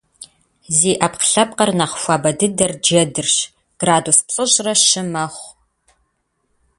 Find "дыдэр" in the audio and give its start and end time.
2.37-2.71